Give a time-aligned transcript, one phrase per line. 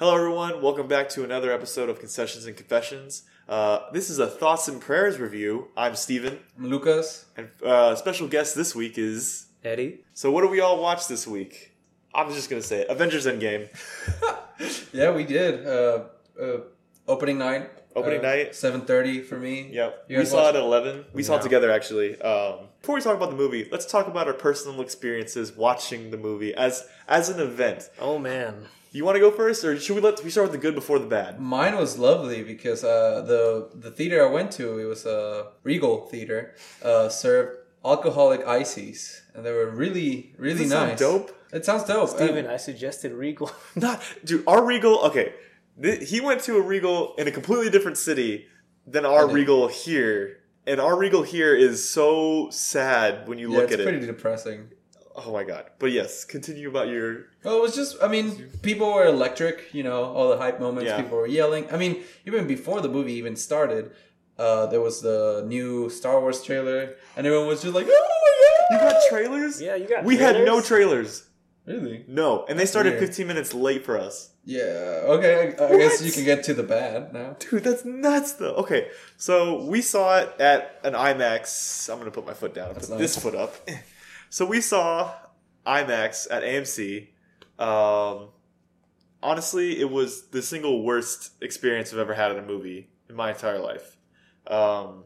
[0.00, 0.62] Hello, everyone.
[0.62, 3.24] Welcome back to another episode of Concessions and Confessions.
[3.46, 5.68] Uh, this is a Thoughts and Prayers review.
[5.76, 7.26] I'm Steven, I'm Lucas.
[7.36, 9.48] and uh, special guest this week is.
[9.62, 10.00] Eddie.
[10.14, 11.72] So, what do we all watch this week?
[12.14, 12.88] I'm just gonna say it.
[12.88, 13.68] Avengers Endgame.
[14.94, 15.66] Yeah, we did.
[15.66, 16.04] Uh,
[16.40, 16.60] uh,
[17.06, 17.70] opening night.
[17.94, 18.54] Opening uh, night.
[18.54, 19.68] Seven thirty for me.
[19.70, 20.06] Yep.
[20.08, 21.04] You we saw it at 11.
[21.12, 22.18] We saw it together, actually.
[22.22, 26.16] Um, before we talk about the movie, let's talk about our personal experiences watching the
[26.16, 27.90] movie as as an event.
[27.98, 28.66] Oh man.
[28.92, 30.98] You want to go first, or should we let we start with the good before
[30.98, 31.40] the bad?
[31.40, 36.06] Mine was lovely because uh, the the theater I went to, it was a Regal
[36.06, 40.98] theater, uh, served alcoholic ices, and they were really really Does that sound nice.
[40.98, 41.36] dope?
[41.52, 42.08] It sounds dope.
[42.08, 43.50] Steven, And- I suggested Regal.
[43.76, 44.44] Not, dude.
[44.46, 44.98] Our Regal.
[45.06, 45.34] Okay,
[45.80, 48.46] th- he went to a Regal in a completely different city
[48.86, 53.66] than our Regal here, and our Regal here is so sad when you yeah, look
[53.72, 53.80] at it.
[53.80, 54.68] it's pretty depressing.
[55.16, 55.66] Oh my god!
[55.78, 57.26] But yes, continue about your.
[57.44, 60.88] Well, it was just, I mean, people were electric, you know, all the hype moments,
[60.88, 61.00] Yeah.
[61.02, 61.66] people were yelling.
[61.72, 63.90] I mean, even before the movie even started,
[64.38, 68.76] uh, there was the new Star Wars trailer, and everyone was just like, oh You
[68.76, 68.86] my god!
[68.86, 69.60] you got trailers?
[69.60, 70.04] yeah, you got.
[70.04, 70.68] We had no trailers?
[70.68, 71.26] trailers.
[71.66, 72.04] Really?
[72.08, 73.06] No, and they started Weird.
[73.06, 74.30] 15 minutes late for us.
[74.44, 77.36] Yeah, okay, I, I guess you can get to the bad now.
[77.38, 78.54] Dude, that's nuts though.
[78.54, 81.92] Okay, so we saw it at an IMAX.
[81.92, 82.72] I'm gonna put my foot down.
[82.72, 83.14] That's put nice.
[83.14, 83.54] this foot up.
[84.30, 85.12] So we saw
[85.66, 87.08] IMAX at AMC.
[87.58, 88.28] Um,
[89.22, 93.30] honestly, it was the single worst experience I've ever had in a movie in my
[93.30, 93.96] entire life.
[94.46, 95.04] Um,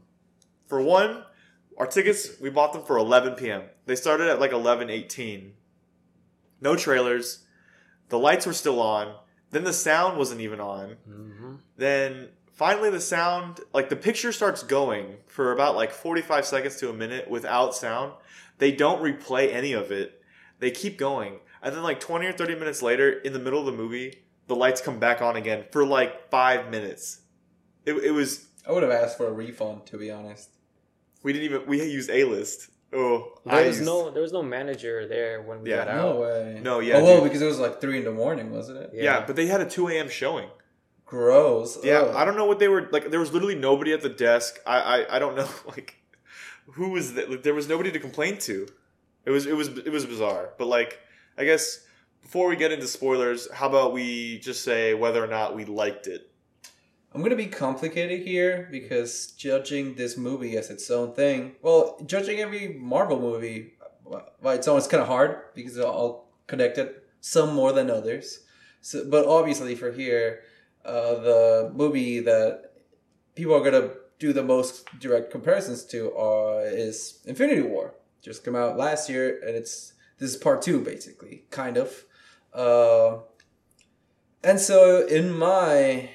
[0.66, 1.24] for one,
[1.78, 3.62] our tickets we bought them for 11 p.m.
[3.86, 5.52] They started at like 11:18.
[6.60, 7.44] No trailers.
[8.10, 9.16] The lights were still on.
[9.50, 11.58] Then the sound wasn't even on Mhm.
[11.76, 16.90] then finally the sound like the picture starts going for about like 45 seconds to
[16.90, 18.12] a minute without sound
[18.58, 20.20] they don't replay any of it
[20.60, 23.66] they keep going and then like 20 or 30 minutes later in the middle of
[23.66, 27.20] the movie the lights come back on again for like five minutes
[27.86, 30.48] it, it was I would have asked for a refund, to be honest.
[31.22, 34.42] we didn't even we used a-list oh There I was used- no, there was no
[34.42, 35.84] manager there when we Yeah.
[35.84, 36.20] got No out.
[36.20, 36.60] way.
[36.62, 38.90] No, yeah, Oh, well, because it was like 3 in the morning, wasn't it?
[38.94, 39.24] yeah.
[39.26, 40.48] but they had a 2 a.m showing
[41.06, 41.78] Gross.
[41.84, 42.16] Yeah, Ugh.
[42.16, 43.10] I don't know what they were like.
[43.10, 44.58] There was literally nobody at the desk.
[44.66, 45.96] I I, I don't know like
[46.72, 47.30] who was that.
[47.30, 48.68] Like, there was nobody to complain to.
[49.24, 50.50] It was it was it was bizarre.
[50.58, 51.00] But like
[51.38, 51.84] I guess
[52.22, 56.06] before we get into spoilers, how about we just say whether or not we liked
[56.06, 56.30] it?
[57.14, 62.40] I'm gonna be complicated here because judging this movie as its own thing, well, judging
[62.40, 63.74] every Marvel movie
[64.42, 68.40] by its own is kind of hard because they're all connected, some more than others.
[68.80, 70.40] So, but obviously, for here,
[70.84, 72.72] uh, the movie that
[73.36, 77.94] people are gonna do the most direct comparisons to are is Infinity War.
[78.22, 82.04] Just come out last year, and it's this is part two, basically, kind of.
[82.52, 83.18] Uh,
[84.42, 86.10] and so, in my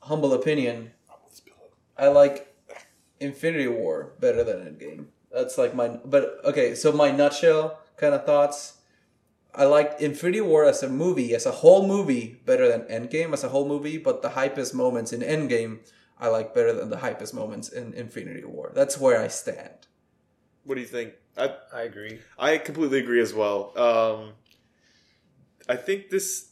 [0.00, 0.90] humble opinion,
[1.96, 2.54] I like
[3.20, 5.06] Infinity War better than Endgame.
[5.32, 8.74] That's like my but okay, so my nutshell kind of thoughts.
[9.54, 13.42] I liked Infinity War as a movie, as a whole movie, better than Endgame as
[13.42, 15.78] a whole movie, but the hypest moments in Endgame
[16.20, 18.72] I like better than the hypest moments in Infinity War.
[18.74, 19.86] That's where I stand.
[20.64, 21.14] What do you think?
[21.36, 22.20] I I agree.
[22.38, 23.72] I completely agree as well.
[23.78, 24.32] Um,
[25.68, 26.50] I think this.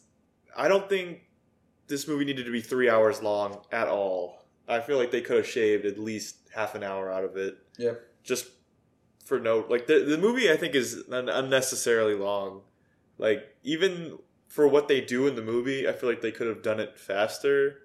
[0.56, 1.21] I don't think
[1.88, 4.44] this movie needed to be three hours long at all.
[4.69, 7.59] I feel like they could have shaved at least half an hour out of it.
[7.78, 7.93] Yeah.
[8.25, 8.47] Just
[9.25, 12.62] for no, like the the movie, I think is un- unnecessarily long.
[13.19, 16.62] Like even for what they do in the movie, I feel like they could have
[16.62, 17.81] done it faster,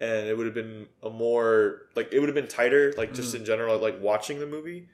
[0.00, 2.92] and it would have been a more like it would have been tighter.
[2.96, 4.88] Like just in general, like watching the movie,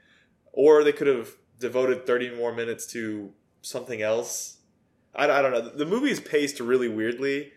[0.52, 3.32] or they could have devoted thirty more minutes to
[3.62, 4.58] something else.
[5.14, 5.68] I, I don't know.
[5.68, 7.52] The movie is paced really weirdly.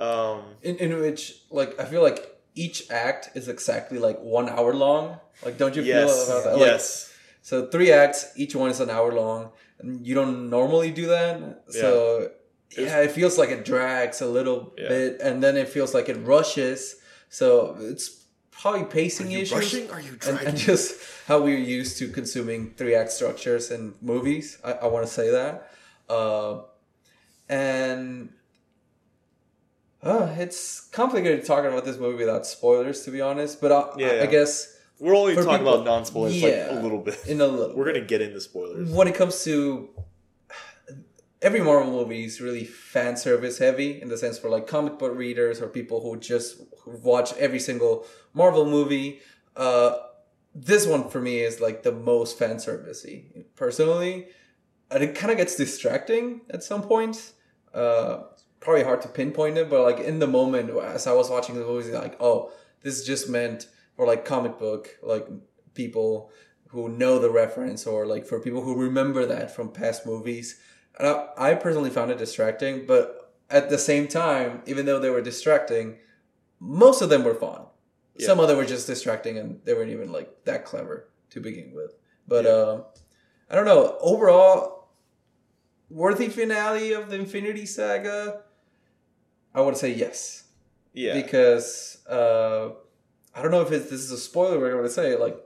[0.00, 4.74] Um, In in which like I feel like each act is exactly like one hour
[4.74, 5.18] long.
[5.44, 6.56] Like don't you yes, feel about that?
[6.58, 7.12] Like, yes.
[7.42, 11.62] So three acts, each one is an hour long, and you don't normally do that.
[11.68, 12.28] So was-
[12.70, 14.88] yeah, it feels like it drags a little Yeah.
[14.88, 16.96] bit, and then it feels like it rushes.
[17.28, 19.90] So it's probably Are pacing you issues, rushing?
[19.90, 20.46] Are you and, dragging?
[20.48, 20.94] and just
[21.26, 24.58] how we're used to consuming three act structures in movies.
[24.64, 25.70] I, I want to say that,
[26.08, 26.60] uh,
[27.48, 28.30] and.
[30.02, 33.60] Uh, it's complicated talking about this movie without spoilers, to be honest.
[33.60, 36.68] But I, Yeah, I, I guess We're only talking people- about non spoilers Yeah.
[36.70, 37.18] like a little bit.
[37.26, 38.88] in a little, We're gonna get into spoilers.
[38.90, 39.88] when it comes to
[41.46, 45.16] every Marvel movie is really fan service heavy in the sense for like comic book
[45.16, 48.04] readers or people who just watch every single
[48.34, 49.20] Marvel movie.
[49.54, 49.94] Uh,
[50.56, 54.26] this one for me is like the most fan servicey personally,
[54.90, 57.32] and it kind of gets distracting at some point.
[57.72, 58.24] Uh,
[58.58, 61.64] probably hard to pinpoint it, but like in the moment as I was watching the
[61.64, 62.50] movie, like, oh,
[62.82, 65.28] this is just meant for like comic book like
[65.74, 66.32] people
[66.70, 70.58] who know the reference or like for people who remember that from past movies.
[70.98, 75.10] And I, I personally found it distracting, but at the same time, even though they
[75.10, 75.98] were distracting,
[76.58, 77.62] most of them were fun.
[78.16, 78.26] Yeah.
[78.26, 81.72] Some of them were just distracting and they weren't even like that clever to begin
[81.74, 81.92] with.
[82.26, 82.50] But Yeah.
[82.50, 82.84] uh,
[83.50, 83.96] I don't know.
[84.00, 84.88] Overall,
[85.90, 88.42] worthy finale of the Infinity Saga.
[89.54, 90.44] I would say yes
[90.94, 91.14] Yeah.
[91.14, 92.70] because uh,
[93.34, 94.66] I don't know if it's, this is a spoiler.
[94.66, 95.36] I'm going to say, like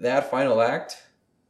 [0.00, 0.96] that final act,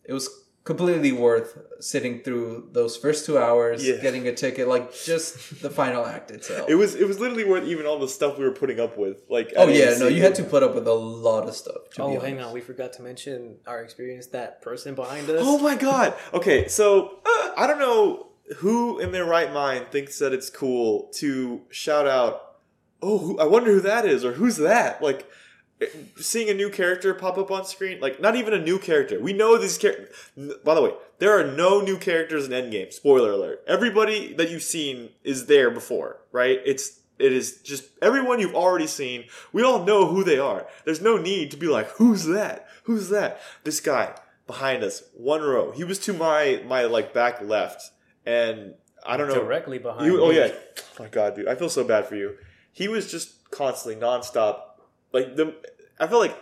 [0.05, 0.28] it was
[0.64, 3.96] completely worth sitting through those first two hours, Yeah.
[3.96, 6.69] getting a ticket, like just the final act itself.
[6.70, 9.22] It was it was literally worth even all the stuff we were putting up with.
[9.28, 10.00] Like oh yeah, AMC.
[10.00, 11.90] no, you had to put up with a lot of stuff.
[11.96, 12.52] To Oh, be hang on.
[12.55, 14.28] We forgot to mention our experience.
[14.28, 15.40] That person behind us.
[15.43, 16.14] Oh my god.
[16.32, 21.10] Okay, so uh, I don't know who in their right mind thinks that it's cool
[21.17, 22.56] to shout out,
[23.02, 25.26] "Oh, who, I wonder who that is," or "Who's that?" Like
[26.16, 28.00] seeing a new character pop up on screen.
[28.00, 29.20] Like not even a new character.
[29.20, 30.14] We know these characters.
[30.64, 32.92] By the way, there are no new characters in Endgame.
[32.92, 33.62] Spoiler alert.
[33.66, 36.60] Everybody that you've seen is there before, right?
[36.64, 39.24] It's it is just everyone you've already seen.
[39.52, 40.66] We all know who they are.
[40.84, 42.66] There's no need to be like, "Who's that?
[42.84, 44.14] Who's that?" This guy
[44.46, 45.72] behind us, one row.
[45.72, 47.90] He was to my my like back left,
[48.26, 48.74] and
[49.06, 49.34] I don't know.
[49.34, 50.06] Directly behind.
[50.06, 50.50] You, oh yeah.
[50.52, 52.36] Oh my god, dude, I feel so bad for you.
[52.72, 54.60] He was just constantly nonstop.
[55.14, 55.55] Like the,
[55.99, 56.37] I feel like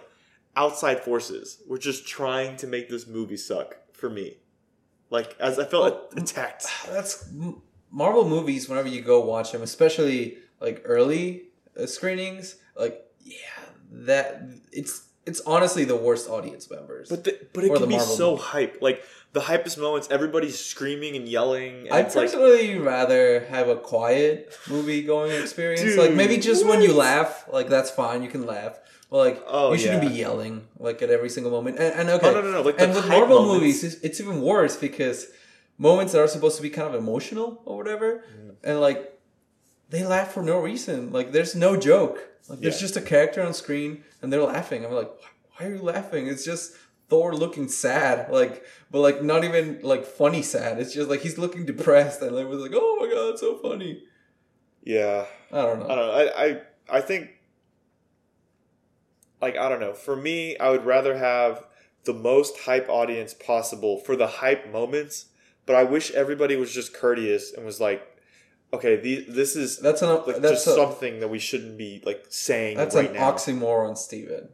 [0.57, 4.39] outside forces were just trying to make this movie suck for me.
[5.11, 6.67] Like as I felt Well, attacked.
[6.91, 7.31] That's
[7.91, 8.69] Marvel movies.
[8.69, 13.37] Whenever you go watch them, especially like early uh, screenings, like yeah,
[13.91, 14.43] that
[14.73, 17.09] it's it's honestly the worst audience members.
[17.09, 18.43] But the, but it can be Marvel so movie.
[18.43, 18.79] hype.
[18.81, 21.83] Like the hypest moments, everybody's screaming and yelling.
[21.87, 25.81] And I'd it's like, personally rather have a quiet movie going experience.
[25.83, 28.79] Dude, like maybe just when you laugh, like that's fine, you can laugh.
[29.11, 30.09] But like Oh, you shouldn't yeah.
[30.09, 31.79] be yelling like at every single moment.
[31.79, 34.21] And, and okay, Oh, no, no, no, like and with Marvel moments- movies, it's, it's
[34.21, 35.29] even worse because
[35.79, 38.25] moments that are supposed to be kind of emotional or whatever,
[38.65, 39.09] and like
[39.93, 41.13] they laugh for no reason.
[41.13, 42.19] Like there's no joke.
[42.49, 42.87] Like there's Yeah.
[42.89, 44.85] just a character on screen and they're laughing.
[44.85, 45.11] I'm like,
[45.57, 46.27] why are you laughing?
[46.27, 46.73] It's just
[47.09, 50.81] Thor looking sad, like, but like not even like funny sad.
[50.81, 54.03] It's just like he's looking depressed, and everyone's like, "Oh my god, so funny."
[54.83, 55.27] yeah.
[55.53, 55.85] I don't know.
[55.91, 56.13] I don't know.
[56.13, 56.61] I, I
[56.99, 57.29] I think
[59.41, 59.93] like I don't know.
[59.93, 61.65] For me, I would rather have
[62.05, 65.27] the most hype audience possible for the hype moments,
[65.67, 68.03] but I wish everybody was just courteous and was like,
[68.73, 72.03] okay, the, this is That's an like that's just a, something that we shouldn't be
[72.05, 73.33] like saying that's right an now.
[73.33, 74.49] oxymoron, Steven.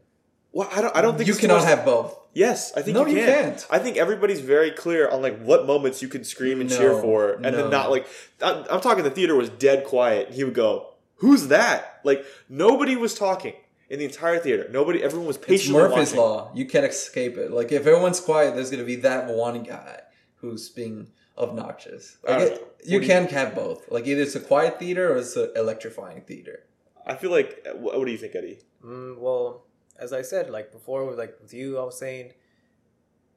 [0.53, 0.97] well, I don't.
[0.97, 2.17] I don't think you it's cannot have both.
[2.35, 3.43] Yes, I think No, you you can.
[3.45, 3.67] can't.
[3.71, 7.33] I think everybody's very clear on like what moments you can scream and cheer for,
[7.33, 7.51] and no.
[7.53, 8.07] then not like.
[8.43, 9.03] I, I'm talking.
[9.03, 10.31] The theater was dead quiet.
[10.33, 13.55] He would go, "Who's that?" Like nobody was talking
[13.91, 14.69] in the entire theater.
[14.71, 15.03] Nobody.
[15.03, 16.19] Everyone was It's patiently Murphy's watching.
[16.21, 16.51] law.
[16.55, 17.51] You can't escape it.
[17.51, 20.01] Like if everyone's quiet, there's gonna be that one guy
[20.37, 22.19] who's being obnoxious.
[22.27, 23.91] I Like don't it- you What do you- can have both.
[23.91, 26.65] Like either it's a quiet theater or it's an electrifying theater.
[27.07, 27.67] I feel like.
[27.75, 28.59] What, what do you think, Eddie?
[28.85, 29.65] Mm, well,
[29.99, 32.33] as I said, like before, with like with you, I was saying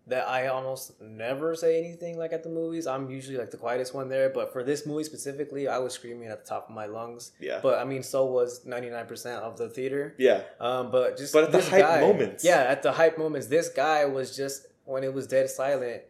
[0.08, 2.86] that I almost never say anything like at the movies.
[2.88, 6.28] I'm usually like the quietest one there, but for this movie specifically, I was screaming
[6.28, 7.32] at the top of my lungs.
[7.40, 7.60] Yeah.
[7.62, 10.16] But I mean, so was ninety nine percent of the theater.
[10.18, 10.42] yeah.
[10.60, 12.44] Um, but just But at the hype guy- moments.
[12.44, 16.02] yeah, at the hype moments, this guy was just when it was dead silent,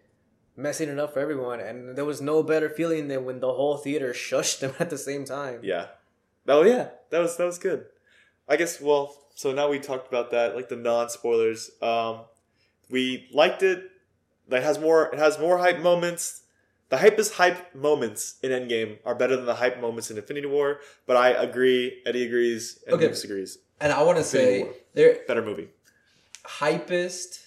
[0.56, 3.78] messing it up for everyone, and there was no better feeling than when the whole
[3.78, 5.60] theater shushed them at the same time.
[5.64, 5.88] Yeah.
[6.48, 7.86] Oh yeah, that was that was good.
[8.50, 8.82] I guess.
[8.82, 11.72] Well, so now we talked about that, like the non spoilers.
[11.82, 12.22] Um,
[12.90, 13.90] we liked it.
[14.50, 15.06] That has more.
[15.14, 16.40] It has more hype moments.
[16.90, 20.80] The hypest hype moments in Endgame are better than the hype moments in Infinity War.
[21.08, 22.02] But I agree.
[22.06, 22.84] Eddie agrees.
[22.86, 23.08] And Okay.
[23.08, 23.60] disagrees.
[23.80, 24.74] And I want to say War.
[24.94, 25.70] they're Better movie.
[26.46, 27.46] hypest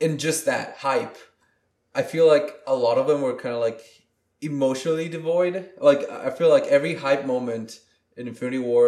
[0.00, 1.16] in just that hype.
[1.98, 3.80] I feel like a lot of them were kind of like
[4.40, 5.54] emotionally devoid.
[5.90, 7.68] Like I feel like every hype moment
[8.16, 8.84] in Infinity War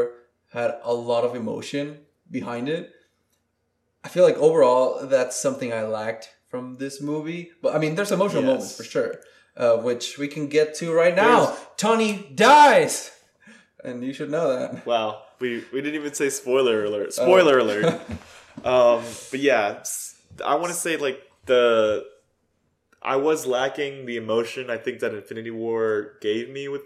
[0.53, 1.85] had a lot of emotion
[2.39, 2.85] behind it.
[4.05, 7.43] I feel like overall that's something I lacked from this movie.
[7.63, 8.49] But I mean, there's emotional Yes.
[8.51, 9.13] moments for sure,
[9.57, 11.37] uh, which we can get to right now.
[11.47, 13.11] There's- Tony dies,
[13.85, 14.87] and you should know that.
[14.87, 15.09] Wow.
[15.41, 17.13] We we didn't even say spoiler alert.
[17.13, 17.65] Spoiler Oh.
[17.65, 17.87] alert.
[18.65, 19.01] Um,
[19.31, 19.83] but yeah,
[20.45, 22.05] I want to say like the
[23.03, 24.69] I was lacking the emotion.
[24.71, 26.83] I think that Infinity War gave me with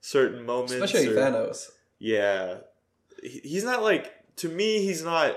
[0.00, 1.70] certain moments, Especially or- Thanos.
[1.98, 2.58] Yeah,
[3.22, 4.82] he's not like to me.
[4.82, 5.36] He's not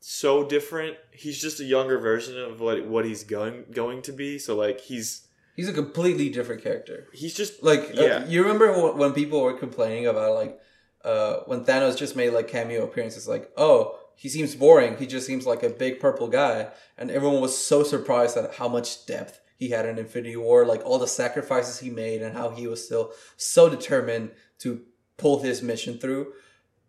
[0.00, 0.96] so different.
[1.12, 4.38] He's just a younger version of what what he's going going to be.
[4.38, 7.08] So like he's He's a completely different character.
[7.12, 8.26] He's just Like, uh, Yeah.
[8.26, 10.58] you remember when people were complaining about like
[11.04, 14.96] uh, when Thanos just made like cameo appearances, like, oh, he seems boring.
[14.98, 18.68] He just seems like a big purple guy, and everyone was so surprised at how
[18.68, 22.50] much depth he had in Infinity War, like all the sacrifices he made, and how
[22.50, 24.82] he was still so determined to
[25.16, 26.34] pull his mission through.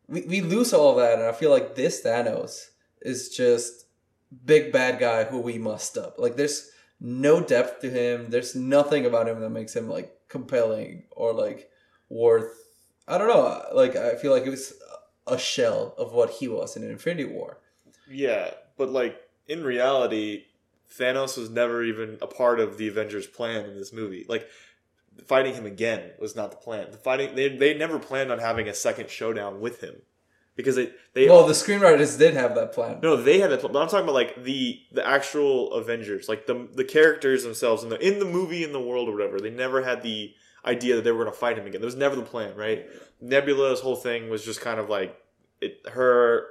[0.08, 2.68] We we lose all that, and I feel like this Thanos
[3.02, 3.88] is just
[4.46, 6.20] big bad guy who we must up.
[6.20, 8.30] Like, there's no depth to him.
[8.30, 11.68] There's nothing about him that makes him like compelling or like
[12.10, 12.54] worth.
[13.08, 13.66] I don't know.
[13.74, 14.74] Like I feel like it was
[15.28, 17.60] a shell of what he was in Infinity War.
[18.10, 20.46] Yeah, but like in reality,
[20.98, 24.26] Thanos was never even a part of the Avengers' plan in this movie.
[24.28, 24.48] Like
[25.26, 26.92] fighting him again was not the plan.
[26.92, 30.02] The fighting they they never planned on having a second showdown with him
[30.56, 33.00] because they they Well, the screenwriters did have that plan.
[33.02, 36.46] no they had a plan, but I'm talking about like the the actual Avengers, like
[36.48, 39.40] the the characters themselves in the in the movie in the world or whatever.
[39.40, 40.34] They never had the
[40.66, 41.82] idea that they were going to fight him again.
[41.82, 42.86] That was never the plan, right?
[43.22, 45.18] Nebula's whole thing was just kind of like
[45.62, 46.48] it her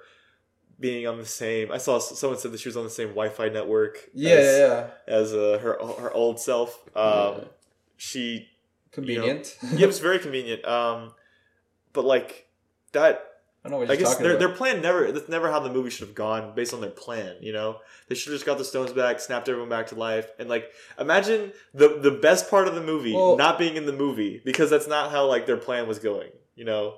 [0.81, 1.71] being on the same.
[1.71, 4.11] I saw someone said that she was on the same Wi-Fi network.
[4.14, 5.14] Yeah, as, yeah, yeah.
[5.14, 6.78] as uh, her her old self.
[6.97, 7.47] Um,
[7.97, 8.49] She
[8.92, 9.57] Convenient.
[9.73, 10.64] yeah, it was very convenient.
[10.66, 11.12] Um,
[11.95, 12.47] but like
[12.92, 13.25] that,
[13.64, 14.47] I know what I you're guess talking their about.
[14.49, 15.12] their plan never.
[15.12, 17.37] That's never how the movie should have gone based on their plan.
[17.40, 17.76] You know,
[18.09, 20.71] they should have just got the stones back, snapped everyone back to life, and like
[20.99, 24.69] imagine the the best part of the movie Well- not being in the movie because
[24.71, 26.31] that's not how like their plan was going.
[26.57, 26.97] You know,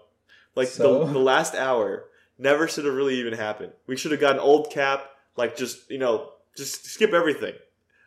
[0.54, 1.04] like So?
[1.04, 2.06] the the last hour
[2.38, 3.72] never should have really even happened.
[3.86, 5.04] We should have gotten old Cap,
[5.36, 7.54] like just you know, just skip everything.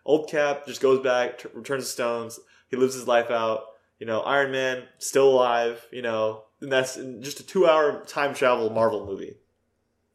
[0.03, 2.39] Old Cap just goes back, t- returns the stones.
[2.69, 3.65] He lives his life out.
[3.99, 5.85] You know, Iron Man still alive.
[5.91, 9.35] You know, and that's just a two-hour time travel Marvel movie.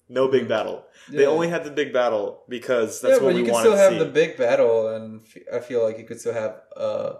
[0.09, 0.85] No big battle.
[1.09, 3.77] They only had the big battle because that's yeah, what but we you wanted still
[3.77, 3.99] have see.
[3.99, 5.23] the big battle, and
[5.53, 7.15] I feel like you could still have a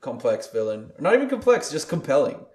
[0.00, 0.92] complex villain.
[0.98, 2.46] Not even complex, just compelling.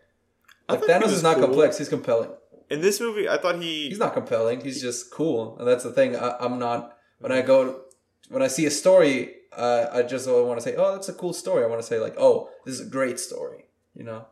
[0.68, 1.48] Like Thanos is not cool.
[1.48, 2.32] complex; he's compelling.
[2.70, 3.90] In this movie, I thought he.
[3.90, 4.62] He's not compelling.
[4.62, 6.16] He's just cool, and that's the thing.
[6.16, 7.82] I, I'm not when I go
[8.30, 11.34] when I see a story, uh, I just want to say, "Oh, that's a cool
[11.34, 14.26] story." I want to say like, "Oh, this is a great story." You know,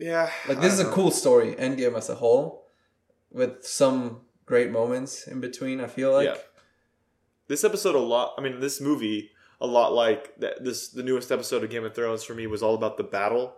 [0.00, 0.92] yeah, like this is a know.
[0.92, 1.54] cool story.
[1.54, 2.66] Endgame as a whole,
[3.30, 5.80] with some great moments in between.
[5.80, 6.36] I feel like Yeah.
[7.48, 9.30] this episode a lot i mean this movie
[9.60, 12.62] a lot like that this the newest episode of game of thrones for me was
[12.62, 13.54] all about the battle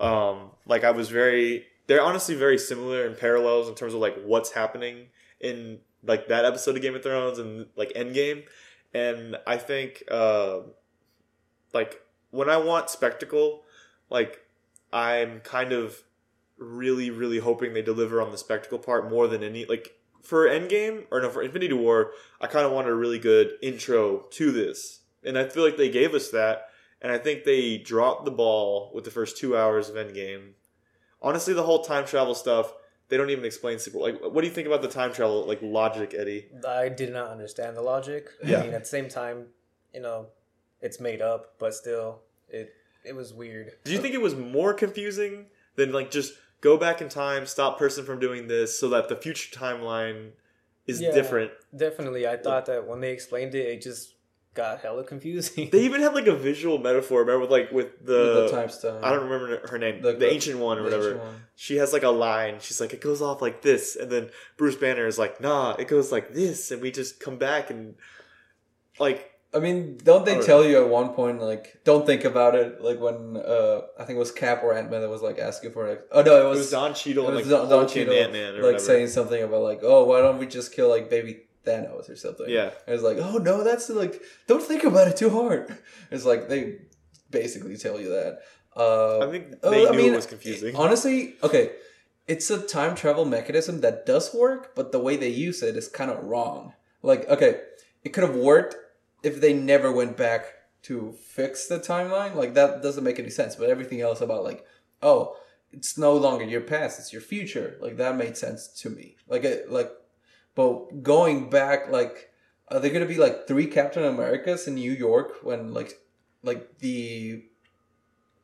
[0.00, 4.16] um like i was very they're honestly very similar in parallels in terms of like
[4.24, 5.06] what's happening
[5.40, 8.44] in like that episode of game of thrones and like endgame
[8.94, 10.60] and i think uh
[11.72, 12.00] like
[12.30, 13.62] when i want spectacle
[14.10, 14.40] like
[14.94, 16.02] i'm kind of
[16.56, 21.04] really really hoping they deliver on the spectacle part more than any like for Endgame
[21.10, 25.00] or no for Infinity War, I kind of wanted a really good intro to this,
[25.22, 26.68] and I feel like they gave us that,
[27.02, 30.52] and I think they dropped the ball with the first two hours of Endgame.
[31.20, 32.72] Honestly, the whole time travel stuff
[33.08, 33.98] they don't even explain super.
[33.98, 36.46] Like, what do you think about the time travel like logic, Eddie?
[36.66, 38.30] I did not understand the logic.
[38.42, 38.60] Yeah.
[38.60, 39.46] I mean, at the same time,
[39.92, 40.28] you know,
[40.80, 42.72] it's made up, but still, it
[43.04, 43.72] it was weird.
[43.84, 45.46] Do you think it was more confusing
[45.76, 49.16] than like just go back in time, stop person from doing this, so that the
[49.16, 50.30] future timeline
[50.86, 51.12] is Yeah.
[51.12, 51.50] different?
[51.76, 54.12] Definitely, I thought that when they explained it, it just
[54.54, 55.68] got hella confusing.
[55.70, 57.20] They even had like a visual metaphor.
[57.24, 59.02] Remember, like with the, with the time stone.
[59.02, 61.18] I don't remember her name, The- the, the- ancient one or the whatever.
[61.18, 61.40] one.
[61.56, 62.58] She has like a line.
[62.60, 65.88] She's like, it goes off like this, and then Bruce Banner is like, nah, it
[65.88, 67.96] goes like this, and we just come back and
[69.00, 72.82] like I mean, don't they tell you at one point like, don't think about it?
[72.82, 75.70] Like when uh, I think it was Cap or Ant Man that was like asking
[75.72, 76.06] for it.
[76.10, 78.32] Oh no, it it was, was Don Cheadle it and like Don, Don Cheadle, Ant
[78.32, 78.78] Man like whatever.
[78.80, 82.46] saying something about like, oh, why don't we just kill like baby Thanos or something?
[82.48, 85.76] yeah, And it's like, oh no, that's like, don't think about it too hard.
[86.10, 86.78] It's like they
[87.30, 88.40] basically tell you that.
[88.76, 90.74] Uh, I think oh, they I knew mean, it was confusing.
[90.74, 91.70] Honestly, okay,
[92.26, 95.88] it's a time travel mechanism that does work, but the way they use it is
[95.88, 96.72] kind of wrong.
[97.02, 97.60] Like, okay,
[98.02, 98.76] it could have worked
[99.24, 100.46] if they never went back
[100.82, 102.34] to fix the timeline.
[102.34, 103.56] Like that doesn't make any sense.
[103.56, 104.64] But everything else about like,
[105.02, 105.36] oh,
[105.72, 107.76] it's no longer your past; it's your future.
[107.80, 109.16] Like that made sense to me.
[109.26, 109.90] Like, it, like,
[110.54, 112.30] but going back, like,
[112.68, 115.98] are there gonna be like three Captain Americas in New York when like,
[116.42, 117.44] like the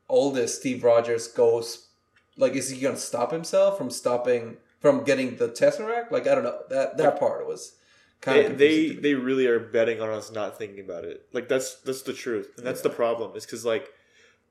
[0.08, 1.90] oldest Steve Rogers goes
[2.36, 6.10] like is he gonna stop himself from stopping from getting the Tesseract?
[6.10, 6.58] Like I don't know.
[6.70, 7.76] That that part was
[8.20, 11.26] kind They, of they they really are betting on us not thinking about it.
[11.32, 12.90] Like that's that's the truth, and that's Yeah.
[12.90, 13.36] the problem.
[13.36, 13.90] Is because like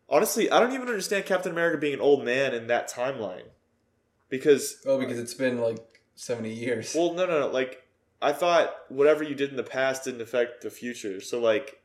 [0.10, 3.46] honestly, I don't even understand Captain America being an old man in that timeline.
[4.30, 6.94] Because Oh, because it's been like seventy years.
[6.96, 7.48] well, no, no, no.
[7.48, 7.84] Like
[8.22, 11.20] I thought whatever you did in the past didn't affect the future.
[11.22, 11.82] So like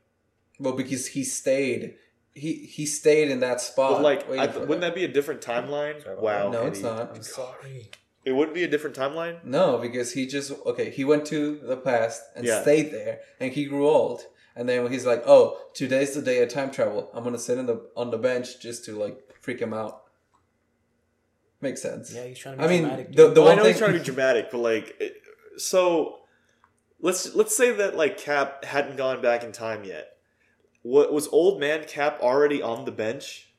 [0.58, 1.96] Well, because he stayed.
[2.36, 3.92] He he stayed in that spot.
[3.92, 4.80] But like, I, wouldn't that.
[4.80, 6.04] that be a different timeline?
[6.18, 6.50] Wow.
[6.50, 7.14] No, it's not.
[7.14, 7.90] I'm sorry.
[8.24, 9.44] It wouldn't be a different timeline.
[9.44, 10.90] No, because he just okay.
[10.90, 12.62] He went to the past and Yeah.
[12.62, 14.22] stayed there, and he grew old.
[14.56, 17.10] And then he's like, "Oh, today's the day of time travel.
[17.12, 20.02] I'm gonna sit in the on the bench just to like freak him out."
[21.60, 22.12] Makes sense.
[22.14, 23.08] Yeah, he's trying to be I mean, dramatic.
[23.08, 23.34] the dude.
[23.34, 25.16] the Well, I one know thing he's trying to be dramatic, but like, it-
[25.56, 26.20] so
[27.00, 30.16] let's let's say that like Cap hadn't gone back in time yet.
[30.82, 33.52] What was old man Cap already on the bench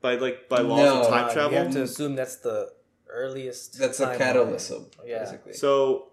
[0.00, 1.00] by like by laws No.
[1.02, 1.58] of time Uh, You travel?
[1.58, 2.70] have to assume that's the
[3.12, 3.78] earliest.
[3.78, 4.18] that's a timeline.
[4.18, 5.20] catalysm, Yeah.
[5.20, 5.52] basically.
[5.54, 6.08] So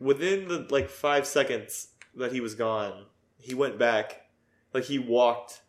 [0.00, 3.06] within the like five seconds that he was gone,
[3.38, 4.22] he went back,
[4.72, 5.62] like he walked,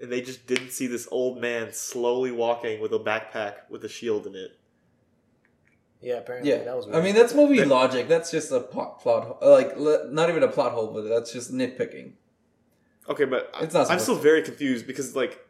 [0.00, 3.88] and they just didn't see this old man slowly walking with a backpack with a
[3.88, 4.52] shield in it.
[6.02, 6.88] Yeah, apparently yeah, that was.
[6.90, 8.08] I mean that's movie That- logic.
[8.08, 12.12] That's just a plot, plot like not even a plot hole, but that's just nitpicking.
[13.08, 14.22] Okay, but It's not I'm still to.
[14.22, 15.44] very confused because like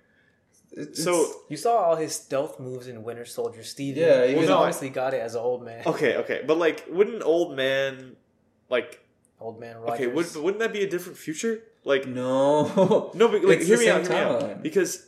[0.73, 3.62] It- So- you saw all his stealth moves in Winter Soldier.
[3.62, 5.83] Steve, Yeah, he even- no, I- got it as an old man.
[5.87, 8.17] okay, okay, but like wouldn't an old man
[8.69, 9.00] like
[9.41, 9.95] Old man Rogers.
[9.95, 11.62] okay, would, but wouldn't that be a different future?
[11.85, 14.62] Like no, no, but like It's hear me out, hear me out.
[14.62, 15.07] Because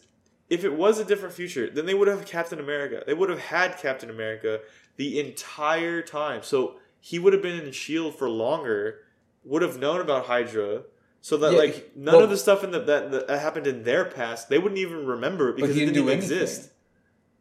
[0.50, 3.02] if it was a different future, then they would have Captain America.
[3.06, 4.60] They would have had Captain America
[4.96, 6.42] the entire time.
[6.42, 9.00] So he would have been in Shield for longer,
[9.44, 10.82] would have known about Hydra.
[11.24, 13.84] So that Yeah, like none well- of the stuff in the, that, that happened in
[13.84, 16.42] their past, they wouldn't even remember it because he it didn't didn't do even anything.
[16.42, 16.70] exist.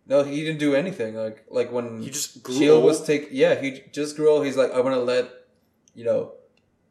[0.07, 1.15] No, he didn't do anything.
[1.15, 2.85] Like like when He just grew Shield old.
[2.85, 3.29] was take.
[3.31, 4.45] Yeah, he just grew old.
[4.45, 5.29] He's like, I want to let
[5.95, 6.33] you know,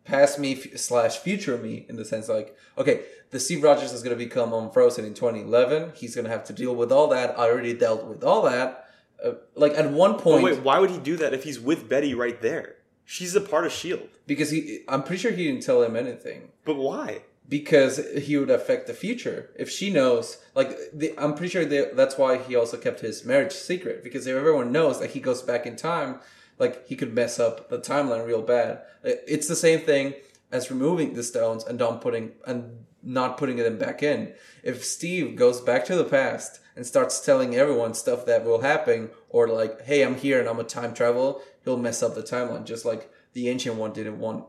[0.05, 4.03] past me f- slash future me in the sense like, okay, the Steve Rogers is
[4.03, 5.93] gonna become unfrozen in 2011.
[5.95, 7.39] He's gonna have to deal with all that.
[7.39, 8.87] I already dealt with all that.
[9.25, 11.89] Uh, like at one But point, wait, why would he do that if he's with
[11.91, 12.77] Peggy right there?
[13.11, 14.09] She's a part of Shield.
[14.27, 16.51] because he, I'm pretty sure he didn't tell him anything.
[16.65, 17.23] But why?
[17.51, 21.91] because he would affect the future if she knows like the, i'm pretty sure they,
[21.95, 25.43] that's why he also kept his marriage secret because if everyone knows that he goes
[25.43, 26.21] back in time
[26.59, 30.15] like he could mess up the timeline real bad it's the same thing
[30.53, 34.33] as removing the stones and not putting and not putting them back in
[34.63, 39.11] if steve goes back to the past and starts telling everyone stuff that will happen
[39.29, 42.65] or like hey i'm here and i'm a time travel he'll mess up the timeline
[42.65, 44.45] just like the ancient one didn't want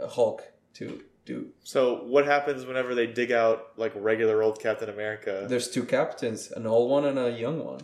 [0.00, 4.88] uh, hulk to do So what happens whenever they dig out like regular old Captain
[4.88, 5.46] America?
[5.48, 7.80] There's two captains, an old one and a young one.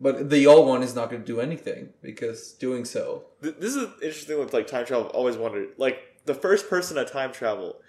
[0.00, 3.24] But the old one is not going to do anything because doing so.
[3.40, 5.06] This is interesting with like time travel.
[5.06, 7.80] I've always wondered, like the first person to time travel,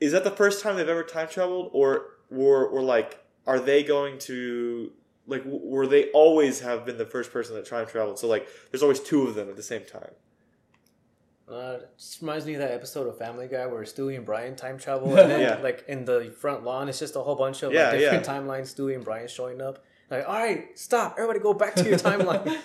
[0.00, 3.84] is that the first time they've ever time traveled, or or or like are they
[3.84, 4.90] going to
[5.28, 8.18] like where they always have been the first person that time traveled?
[8.18, 10.10] So like there's always two of them at the same time.
[11.50, 14.54] Uh, it just reminds me of that episode of Family Guy where Stewie and Brian
[14.54, 15.58] time travel, and then Yeah.
[15.62, 18.32] like in the front lawn, it's just a whole bunch of Yeah, like, different yeah.
[18.40, 18.74] timelines.
[18.74, 22.58] Stewie and Brian showing up, like, all right, stop, everybody, go back to your timeline.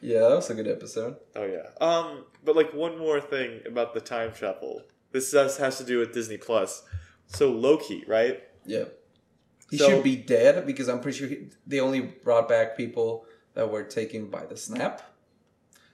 [0.00, 1.16] Yeah, that was a good episode.
[1.36, 1.68] Oh yeah.
[1.86, 4.82] Um, but like one more thing about the time travel.
[5.12, 6.82] This has, has to do with Disney Plus.
[7.26, 8.42] So Loki, right?
[8.66, 8.84] Yeah.
[9.70, 13.26] He So- should be dead because I'm pretty sure he, they only brought back people
[13.54, 15.02] that were taken by the snap.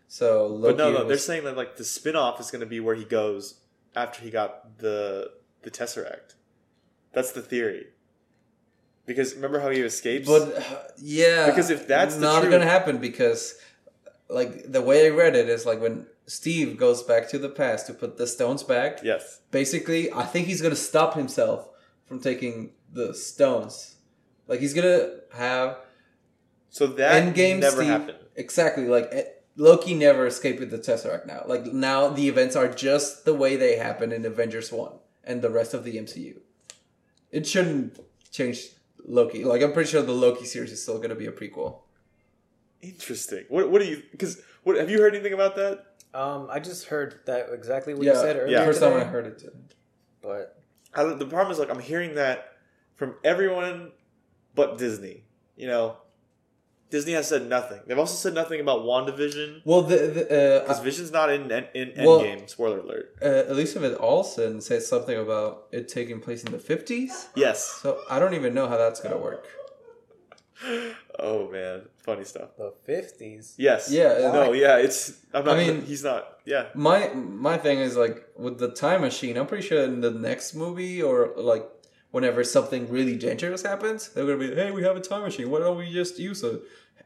[0.08, 2.80] So Loki but no, no, they're saying that like the spin-off is going to be
[2.80, 3.60] where he goes
[3.94, 5.30] after he got the
[5.62, 6.34] the Tesseract.
[7.12, 7.88] That's the theory.
[9.06, 10.26] Because remember how he escapes?
[10.26, 10.62] But uh,
[10.98, 13.54] yeah, Because if that's not gonna happen, because
[14.28, 17.86] like the way I read it is like when Steve goes back to the past
[17.88, 19.00] to put the stones back.
[19.02, 19.40] yes.
[19.50, 21.68] basically i think he's gonna stop himself
[22.06, 23.96] from taking the stones
[24.46, 25.78] like he's gonna have
[26.70, 28.18] So that endgame never Steve, happened.
[28.36, 29.24] exactly like eh,
[29.56, 33.56] loki never escaped with the tesseract now like now the events are just the way
[33.56, 34.92] they happen in avengers 1
[35.24, 36.36] and the rest of the mcu
[37.30, 37.98] it shouldn't
[38.30, 38.68] change
[39.06, 41.80] loki like i'm pretty sure the loki series is still gonna be a prequel
[42.82, 43.44] Interesting.
[43.50, 45.86] What what do you because what have you heard anything about that?
[46.14, 48.56] um, I just heard that exactly what yeah you said earlier.
[48.58, 48.64] Yeah.
[48.64, 49.52] first time i heard it Too.
[50.22, 50.60] but
[50.94, 52.54] I the problem is like I'm hearing that
[53.00, 53.92] from everyone
[54.54, 55.16] but Disney.
[55.56, 55.84] You know,
[56.90, 57.80] Disney has said nothing.
[57.86, 61.64] They've also said nothing about WandaVision well the, the uh, because Vision's not in in,
[61.98, 62.48] in Well- Endgame.
[62.56, 63.06] Spoiler alert.
[63.22, 67.12] uh, elizabeth olsen said something about it taking place in the 50s
[67.44, 67.58] Yes.
[67.82, 69.44] So I don't even know how that's gonna work.
[71.18, 72.50] Oh man, funny stuff.
[72.58, 73.54] the fifties.
[73.58, 73.90] Yes.
[73.90, 74.52] Yeah, No.
[74.52, 74.76] Yeah.
[74.86, 75.00] It's.
[75.34, 75.56] I'm not.
[75.56, 76.22] I mean- he's not.
[76.44, 76.64] Yeah.
[76.74, 79.36] My my thing is like with the time machine.
[79.38, 81.64] I'm pretty sure in the next movie or like
[82.10, 85.50] whenever something really dangerous happens, they're gonna be, hey, we have a time machine.
[85.50, 86.62] Why don't we just use it?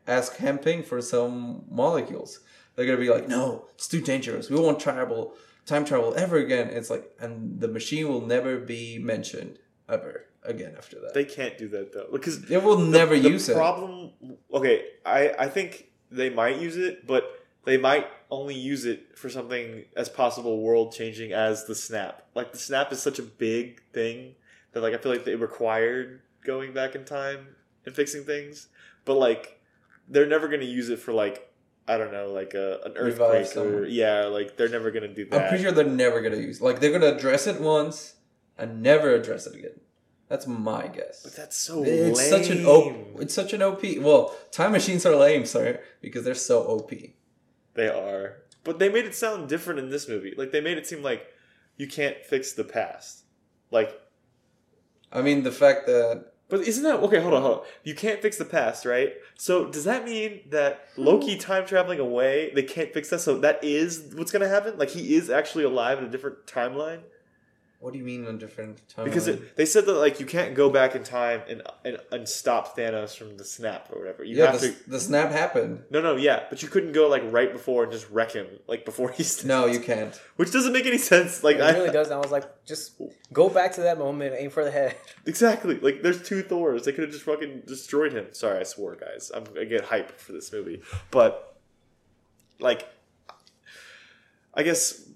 [0.07, 2.41] Ask Hank Pym for some molecules.
[2.75, 4.51] They're gonna be like, no, it's too dangerous.
[4.51, 5.35] We won't travel
[5.67, 6.69] time travel ever again.
[6.69, 11.15] It's like, and the machine will never be mentioned ever again after that.
[11.15, 13.55] They can't do that though because They will never the use it.
[13.55, 14.11] problem
[14.53, 17.25] okay i i think they might use it but
[17.65, 22.53] they might only use it for something as possible world changing as the snap like
[22.53, 24.35] the snap is such a big thing
[24.75, 27.47] that like i feel like they required going back in time
[27.87, 28.69] and fixing things
[29.05, 29.61] but like
[30.09, 31.51] they're never going to use it for like
[31.89, 35.25] i don't know like a, an earthquake or yeah like they're never going to do
[35.27, 36.61] that I'm pretty sure they're never gonna use.
[36.61, 38.17] Like they're gonna address it once
[38.59, 39.81] and never address it again.
[40.29, 41.23] That's my guess.
[41.23, 42.31] but that's so It's lame.
[42.31, 43.21] such an op.
[43.21, 43.83] It's such an OP.
[44.01, 46.91] Well, time machines are lame, sir, because they're so OP.
[47.75, 48.37] They are.
[48.65, 50.33] But they made it sound different in this movie.
[50.37, 51.27] Like they made it seem like
[51.77, 53.25] you can't fix the past.
[53.71, 54.01] Like
[55.15, 57.65] I mean, the fact that but isn't that okay, hold on, hold on.
[57.85, 59.15] You can't fix the past, right?
[59.37, 61.41] So does that mean that Loki hmm.
[61.41, 63.21] time traveling away, they can't fix that?
[63.21, 64.77] So that is what's gonna happen?
[64.77, 67.01] Like he is actually alive in a different timeline?
[67.85, 69.05] What do you mean on different timelines?
[69.05, 72.27] Because it, they said that like you can't go back in time and, and and
[72.27, 74.25] stop Thanos from the snap or whatever.
[74.25, 75.83] You yeah, have the, to the snap happened.
[75.91, 78.87] No no yeah, but you couldn't go like right before and just wreck him like
[78.87, 80.19] before he's No, you can't.
[80.37, 81.45] which doesn't make any sense.
[81.45, 82.07] Like It I, really does.
[82.07, 82.99] And I was like, just
[83.35, 84.97] go back to that moment, aim for the head.
[85.27, 85.79] Exactly.
[85.79, 86.85] Like there's two Thors.
[86.85, 88.29] They could have just fucking destroyed him.
[88.33, 89.31] Sorry, I swore, guys.
[89.35, 91.59] I'm, I get hype for this movie, but
[92.61, 92.87] like,
[94.55, 95.07] I guess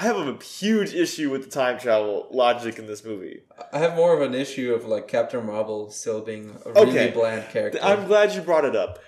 [0.00, 3.42] I have a huge issue with the time travel logic in this movie.
[3.70, 7.10] I have more of an issue of like Captain Marvel still being a really Okay.
[7.10, 7.78] bland character.
[7.82, 8.98] I'm glad you brought it up.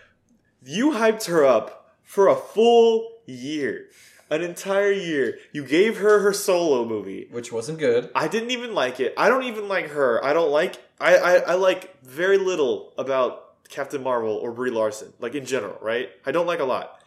[0.63, 3.87] You hyped her up for a full year,
[4.29, 5.39] an entire year.
[5.53, 7.27] You gave her her solo movie.
[7.31, 8.11] which wasn't good.
[8.15, 9.15] I didn't even like it.
[9.17, 10.23] I don't even like her.
[10.23, 10.77] I don't like.
[11.01, 15.79] I, I, I like very little about Captain Marvel or Brie Larson, like in general,
[15.81, 16.11] right?
[16.27, 17.02] I don't like a lot.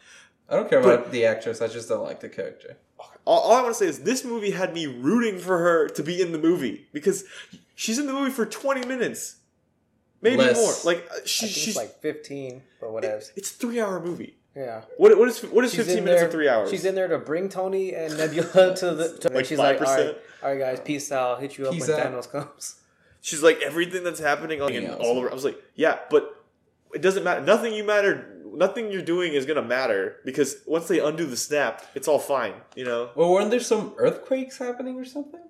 [0.50, 1.62] I don't care But- about the actress.
[1.62, 2.78] I just don't like the character.
[3.26, 6.04] All, all I want to say is this movie had me rooting for her to
[6.04, 7.24] be in the movie because
[7.74, 9.38] she's in the movie for twenty minutes,
[10.22, 10.58] maybe Less.
[10.58, 10.94] more.
[10.94, 13.22] Like uh, I she, think she's it's like 15 or whatever.
[13.36, 14.36] it's a three hour movie.
[14.56, 14.82] Yeah.
[14.98, 16.70] What what is what is She's fifteen minutes there, of three hours?
[16.70, 19.18] She's in there to bring Tony and Nebula to the.
[19.22, 19.98] To, Like she's like, all 5%?
[20.06, 21.32] right, all right, guys, peace out.
[21.32, 22.06] I'll hit you up Peace when out.
[22.14, 22.80] Thanos comes.
[23.22, 25.32] She's like everything that's happening on and all over.
[25.32, 26.44] I was like, yeah, but
[26.94, 27.42] it doesn't matter.
[27.42, 28.35] Nothing you matter.
[28.56, 32.54] Nothing you're doing is gonna matter because once they undo the snap, it's all fine.
[32.76, 33.10] You know.
[33.16, 35.42] Well, weren't there some earthquakes happening or something?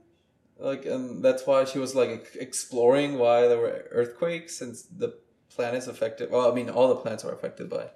[0.58, 5.18] Like, and that's why she was like exploring why there were earthquakes since the
[5.50, 6.32] planet's affected.
[6.32, 7.90] Well, I mean, all the planets are affected by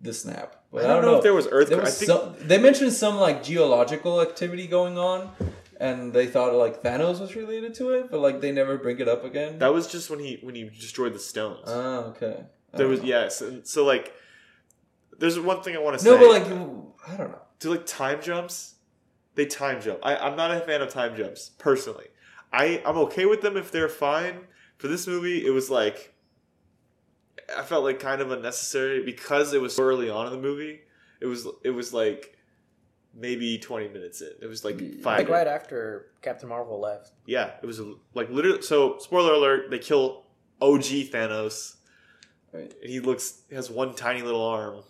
[0.00, 0.56] the snap.
[0.72, 2.02] But I don't, know, if there was earthquakes.
[2.02, 2.36] earthquake.
[2.36, 5.30] Think they mentioned some like geological activity going on,
[5.78, 9.08] and they thought like Thanos was related to it, but like they never bring it
[9.08, 9.58] up again.
[9.58, 11.64] that was just when he when he destroyed the stones.
[11.66, 12.44] Ah, okay.
[12.74, 13.06] I there was know.
[13.06, 14.14] yes, and so like,
[15.22, 16.10] there's one thing I want to say.
[16.10, 16.46] No, but like
[17.08, 17.38] I don't know.
[17.60, 18.74] do like time jumps?
[19.36, 20.00] They time jump.
[20.02, 22.08] I, i'm not a fan of time jumps personally.
[22.52, 24.40] I, i'm okay with them if they're fine.
[24.78, 26.12] For this movie it was like
[27.56, 30.80] i felt like kind of unnecessary because it was so early on in the movie.
[31.20, 32.36] It was it was like
[33.14, 34.30] maybe 20 minutes in.
[34.40, 37.12] It was like five Like right after Captain Marvel left.
[37.26, 37.80] yeah it was
[38.12, 40.24] like literally so spoiler alert they kill
[40.60, 41.76] og thanos.
[42.52, 42.74] Right.
[42.82, 44.82] and he looks he has one tiny little arm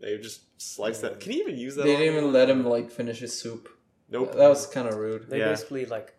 [0.00, 2.90] they just slice that can he even use that They didn't even let him like
[2.90, 3.68] finish his soup.
[4.08, 5.28] nope That was kind of rude.
[5.30, 5.48] They Yeah.
[5.50, 6.14] basically like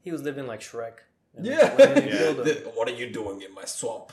[0.00, 0.94] he was living like Shrek.
[1.34, 1.76] And they Yeah.
[1.76, 2.18] went in and Yeah.
[2.18, 2.44] killed him.
[2.44, 4.12] The- what are you doing in my swamp?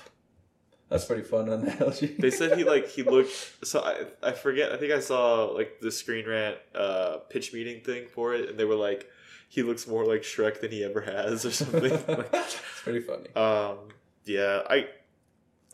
[0.89, 2.07] That's pretty fun analogy.
[2.19, 3.31] They said he like he looked.
[3.63, 4.71] So I I forget.
[4.71, 8.59] I think I saw like the Screen Rant uh, pitch meeting thing for it, and
[8.59, 9.09] they were like,
[9.49, 11.91] he looks more like Shrek than he ever has, or something.
[12.07, 13.29] Like, it's pretty funny.
[13.35, 13.77] um,
[14.25, 14.87] yeah, I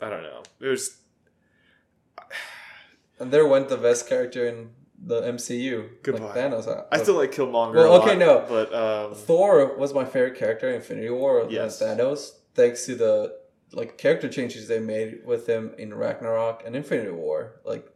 [0.00, 0.42] I don't know.
[0.60, 0.96] It was
[3.18, 4.70] And there went the best character in
[5.04, 5.88] the MCU.
[6.02, 6.26] Goodbye.
[6.26, 6.68] Like Thanos.
[6.68, 7.74] uh, I still like Killmonger.
[7.74, 8.44] Well, a lot, okay, no.
[8.48, 11.80] but um, Thor was my favorite character in Infinity War Yes.
[11.82, 13.36] Thanos, thanks to the
[13.72, 17.60] like character changes they made with him in Ragnarok and Infinity War.
[17.64, 17.86] Like,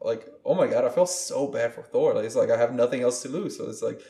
[0.00, 2.14] like oh my god, I felt so bad for Thor.
[2.14, 4.00] Like, it's like I have nothing else to lose, so it's like.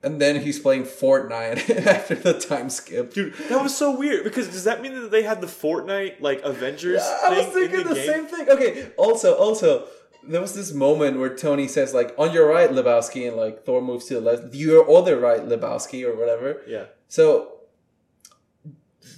[0.00, 3.12] And then he's playing Fortnite after the time skip.
[3.12, 6.40] dude, that was so weird because does that mean that they had the Fortnite like
[6.42, 8.48] Avengers Yeah, I was thinking in the, the, same thing.
[8.48, 9.88] Okay, also, also,
[10.22, 13.80] there was this moment where Tony says like, "On your right, Lebowski," and like Thor
[13.82, 14.54] moves to the left.
[14.54, 16.60] Your other right, Lebowski, or whatever.
[16.68, 16.84] Yeah.
[17.08, 17.54] So,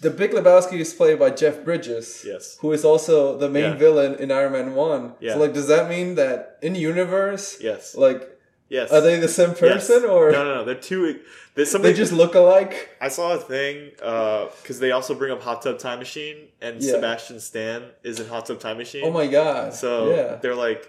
[0.00, 2.22] the Big Lebowski is played by Jeff Bridges.
[2.26, 2.56] Yes.
[2.60, 3.74] Who is also the main Yeah.
[3.76, 5.14] villain in Iron Man One.
[5.20, 5.34] Yeah.
[5.34, 7.94] So, like, does that mean that in universe, Yes.
[7.94, 8.38] like,
[8.70, 8.90] Yes.
[8.92, 10.10] are they the same person Yes.
[10.10, 10.64] or no, no, no?
[10.64, 11.20] They're two.
[11.54, 12.96] There's something they just look alike?
[13.00, 16.92] I saw a thing because they also bring up Hot Tub Time Machine, and Yeah.
[16.92, 19.02] Sebastian Stan is in Hot Tub Time Machine.
[19.04, 19.74] Oh my god!
[19.74, 20.36] So yeah.
[20.36, 20.88] they're like,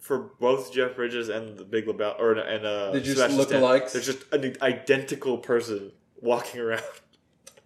[0.00, 3.62] for both Jeff Bridges and the Big Lebowski, or and uh, They're just Sebastian Stan,
[3.62, 3.92] lookalikes?
[3.92, 6.82] They're just an identical person walking around.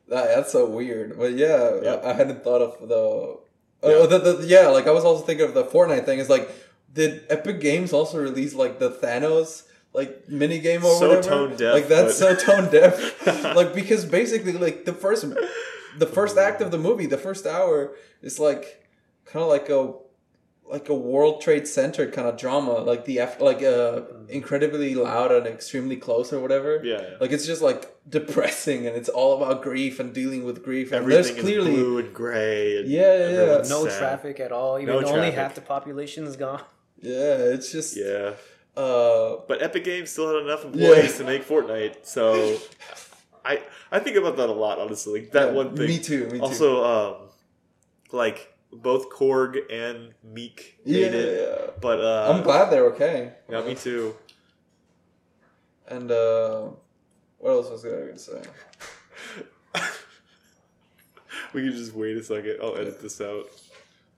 [0.08, 1.16] That, that's so weird.
[1.18, 1.94] But yeah, Yeah.
[1.94, 3.38] I, I hadn't thought of the.
[3.88, 3.94] Yeah.
[3.96, 6.18] Oh, the, the, yeah, like I was also thinking of the Fortnite thing.
[6.18, 6.50] Is like,
[6.94, 11.28] did Epic Games also release like the Thanos like mini game or So whatever?
[11.48, 13.26] tone deaf, Like that's but- so tone deaf.
[13.54, 15.24] like because basically, like the first,
[15.98, 18.64] the first act of the movie, the first hour is like
[19.26, 19.94] kind of like a
[20.66, 25.30] like a World Trade Center kind of drama, like the af- like uh incredibly loud
[25.30, 26.80] and extremely close or whatever.
[26.82, 27.08] Yeah, yeah.
[27.20, 30.86] Like it's just like depressing, and it's all about grief and dealing with grief.
[30.90, 32.78] And Everything there's clearly, is blue and gray.
[32.78, 33.62] And Yeah, yeah, yeah.
[33.68, 33.98] No sad.
[33.98, 34.78] traffic at all.
[34.78, 35.34] Even No though only traffic.
[35.38, 36.62] half the population is gone.
[37.04, 38.32] Yeah, it's just, Yeah,
[38.76, 41.18] uh, but Epic Games still had enough employees Yeah.
[41.18, 42.06] to make Fortnite.
[42.06, 42.58] So
[43.44, 43.62] I
[43.92, 45.20] I think about that a lot, honestly.
[45.20, 45.86] Like, that yeah, one thing.
[45.86, 46.24] Me too.
[46.26, 46.44] Me too.
[46.44, 47.16] Also, um,
[48.10, 51.70] like both Korg and Miek yeah, made it, yeah.
[51.80, 53.32] but uh, I'm glad they're okay.
[53.50, 54.16] Yeah, me too.
[55.86, 56.70] And uh,
[57.38, 58.42] what else was I going to say?
[61.52, 62.56] we can just wait a second.
[62.62, 63.46] I'll edit this out.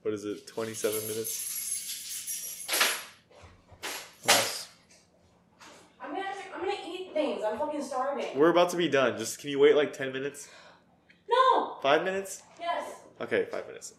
[0.02, 0.46] What is it?
[0.46, 1.55] Twenty-seven minutes.
[4.26, 4.68] Nice.
[6.00, 7.42] I'm gonna, I'm gonna eat things.
[7.46, 8.26] I'm fucking starving.
[8.36, 9.18] We're about to be done.
[9.18, 10.48] Just can you wait like ten minutes?
[11.28, 11.76] No.
[11.82, 12.42] Five minutes?
[12.60, 12.92] Yes.
[13.20, 13.94] Okay, five minutes.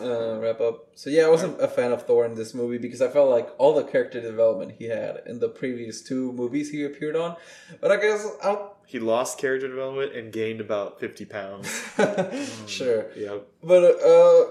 [0.00, 0.88] uh, wrap up.
[0.94, 3.48] So yeah, I wasn't a fan of Thor in this movie because I felt like
[3.58, 7.36] all the character development he had in the previous two movies he appeared on.
[7.80, 11.68] But I guess I'll He lost character development and gained about fifty pounds.
[12.66, 13.06] sure.
[13.16, 13.46] Yep.
[13.62, 14.44] But uh,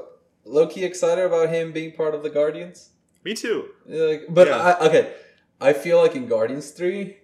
[0.46, 2.90] Loki excited about him being part of the Guardians.
[3.24, 3.70] Me too.
[3.86, 4.58] Like, but Yeah.
[4.58, 5.14] I, okay,
[5.62, 7.18] I feel like in Guardians three,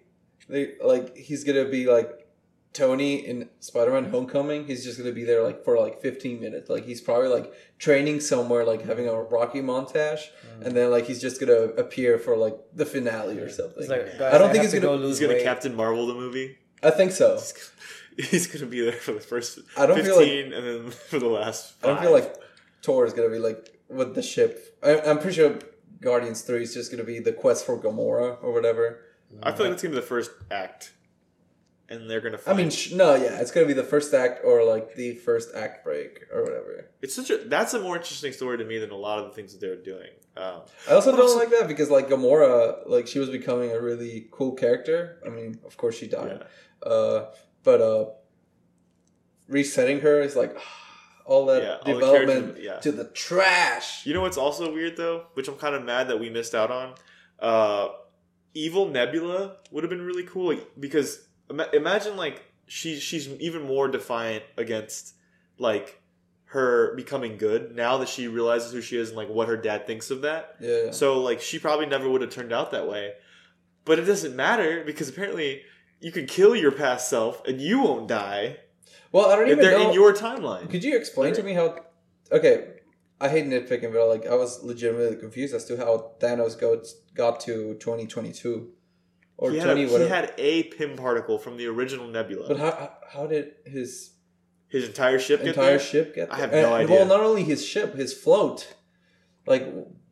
[0.47, 2.27] they like he's gonna be like
[2.73, 4.65] Tony in Spider-Man: Homecoming.
[4.65, 6.69] He's just gonna be there like for like fifteen minutes.
[6.69, 10.65] Like he's probably like training somewhere, like having a Rocky montage, mm.
[10.65, 13.79] and then like he's just gonna appear for like the finale or something.
[13.79, 15.43] It's like, I don't think he's gonna- go lose He's gonna weight.
[15.43, 16.57] Captain Marvel the movie.
[16.81, 17.33] I think so.
[17.35, 20.65] He's gonna, he's gonna be there for the first I don't feel like- fifteen, and
[20.65, 21.73] then for the last.
[21.83, 22.35] I don't feel like
[22.83, 24.77] Thor is gonna be like with the ship.
[24.83, 25.57] I, I'm pretty sure
[26.01, 29.01] Guardians three is just gonna be the quest for Gamora or whatever.
[29.43, 30.93] I feel like that's gonna be the first act,
[31.89, 32.39] and they're gonna.
[32.47, 35.53] I mean, sh- no, yeah, it's gonna be the first act or like the first
[35.55, 36.89] act break or whatever.
[37.01, 39.31] it's such a that's a more interesting story to me than a lot of the
[39.31, 40.09] things that they're doing.
[40.37, 43.79] Um, I also don't also- like that because like Gamora, like she was becoming a
[43.81, 45.19] really cool character.
[45.25, 46.43] I mean, of course she died,
[46.81, 47.25] uh,
[47.63, 48.05] but uh,
[49.47, 50.57] resetting her is like
[51.29, 52.79] all that Yeah, all the development character- yeah.
[52.79, 54.05] to the trash.
[54.05, 56.71] You know what's also weird though, which I'm kind of mad that we missed out
[56.71, 56.95] on.
[57.39, 57.89] Uh,
[58.53, 63.61] Evil Nebula would have been really cool like, because ima- imagine like she's she's even
[63.61, 65.13] more defiant against
[65.59, 66.01] like
[66.45, 69.85] her becoming good now that she realizes who she is and like what her dad
[69.85, 70.55] thinks of that.
[70.59, 73.13] Yeah, So like she probably never would have turned out that way.
[73.85, 75.61] But it doesn't matter because apparently
[75.99, 78.57] you can kill your past self and you won't die
[79.11, 79.89] well, I don't if even they're know.
[79.89, 80.69] in your timeline.
[80.69, 81.77] Could you explain to me how?
[82.31, 82.73] Okay,
[83.19, 87.39] I hate nitpicking, but like I was legitimately confused as to how Thanos got got
[87.41, 88.71] to twenty twenty two
[89.37, 92.47] or he, had a, he had a Pym particle from the original Nebula.
[92.47, 94.11] but how how- did his
[94.67, 95.79] His entire ship get entire there?
[95.79, 96.41] ship get I there?
[96.41, 96.95] have no And- idea.
[96.97, 98.75] Well, not only his ship, his float.
[99.47, 99.65] Like,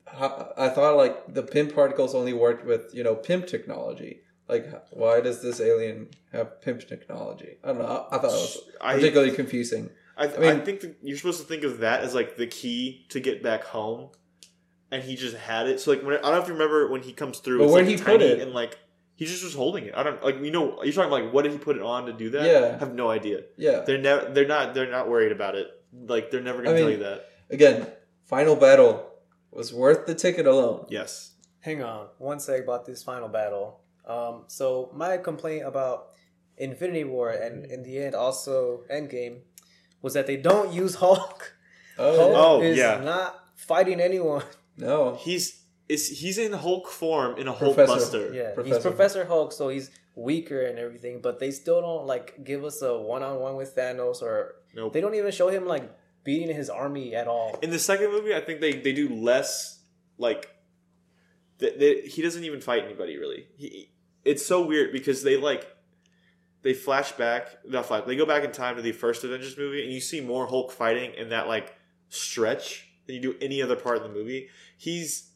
[0.07, 4.21] how, I thought like the Pym particles only worked with you know Pym technology.
[4.47, 7.57] Like, why does this alien have Pym technology?
[7.63, 8.07] I don't know.
[8.09, 9.89] I, I thought it was I, particularly confusing.
[10.15, 13.05] I, I, mean- think that you're supposed to think of that as like the key
[13.09, 14.09] to get back home,
[14.89, 15.79] and he just had it.
[15.79, 17.59] So like, when, I don't know if you remember when he comes through.
[17.59, 18.39] But it's, where'd like, he put it?
[18.39, 18.79] And like
[19.15, 19.93] he just was holding it.
[19.95, 20.81] I don't like you know.
[20.81, 22.45] You're talking like what did he put it on to do that?
[22.45, 22.75] Yeah.
[22.75, 23.41] I have no idea.
[23.57, 23.81] Yeah.
[23.81, 24.29] They're never.
[24.29, 24.73] They're not.
[24.73, 25.67] They're not worried about it.
[25.93, 27.29] Like they're never gonna I tell you that.
[27.49, 27.87] Again,
[28.25, 29.11] final battle
[29.51, 30.85] was worth the ticket alone.
[30.89, 31.33] Yes.
[31.61, 33.81] Hang on, one sec about this final battle.
[34.07, 36.09] Um, so my complaint about
[36.57, 39.41] Infinity War and in the end also Endgame
[40.01, 41.53] was that they don't use Hulk.
[41.99, 42.37] Oh, Hulk yeah.
[42.37, 43.01] Oh, is yeah.
[43.03, 44.43] not fighting anyone.
[44.77, 45.15] no.
[45.19, 47.95] He's is he's in Hulk form in a Hulk Professor.
[47.95, 48.33] Buster.
[48.35, 48.81] Yeah, he's Professor.
[48.89, 52.95] Professor Hulk, so he's weaker and everything, but they still don't like give us a
[52.99, 54.93] one on one with Thanos or Nope.
[54.93, 55.89] they don't even show him like
[56.23, 57.57] beating his army at all.
[57.63, 59.79] In the second movie, I think they, they do less
[60.19, 60.49] like
[61.57, 63.47] they, they, he doesn't even fight anybody really.
[63.55, 63.89] He
[64.27, 65.65] it's so weird because they like
[66.61, 69.83] they flash back not flash they go back in time to the first Avengers movie
[69.83, 71.73] and you see more Hulk fighting in that like
[72.09, 74.49] stretch than you do any other part of the movie.
[74.77, 75.31] He's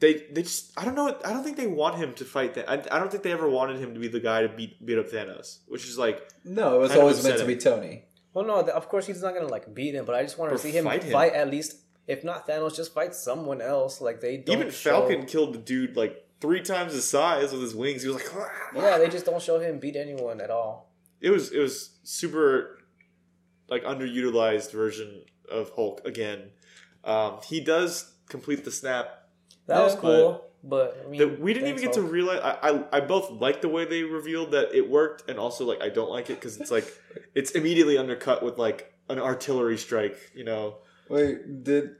[0.00, 2.68] they they just I don't know I don't think they want him to fight that
[2.68, 4.98] I, I don't think they ever wanted him to be the guy to beat beat
[4.98, 7.56] up Thanos, which is like No, it was always meant to be.
[7.56, 8.04] Tony.
[8.34, 10.58] Well, no, of course he's not gonna like beat him, but I just want to
[10.58, 14.00] see him fight fight, at least if not Thanos, just fight someone else.
[14.00, 17.62] Like they don't Even show- Falcon killed the dude like three times his size with
[17.62, 18.02] his wings.
[18.02, 18.30] He was like,
[18.76, 20.92] Yeah, they just don't show him beat anyone at all.
[21.20, 22.78] it was it was super
[23.68, 26.50] like underutilized version of Hulk again.
[27.04, 29.28] Um, he does complete the snap.
[29.66, 32.40] That was cool, but, I mean, That we didn't even thanks, get to realize.
[32.42, 35.80] I, I I both like the way they revealed that it worked, and also like
[35.80, 36.86] I don't like it because it's like
[37.34, 40.18] it's immediately undercut with like an artillery strike.
[40.34, 40.78] You know,
[41.08, 41.96] Wait, did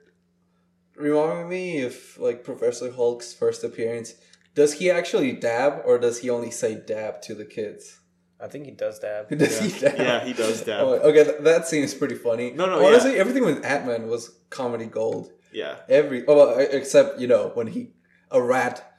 [0.96, 4.14] remind me if like Professor Hulk's first appearance?
[4.54, 7.98] Does he actually dab, or does he only say dab to the kids?
[8.40, 9.28] I think he does dab.
[9.38, 9.98] Does yeah, he dab?
[9.98, 10.84] yeah, he does dab.
[10.84, 12.50] Oh, okay, th- that seems pretty funny.
[12.50, 15.30] No, no, Honestly, everything with Ant Man was comedy gold.
[15.52, 17.90] yeah, Every oh, well, except you know when he
[18.32, 18.94] a rat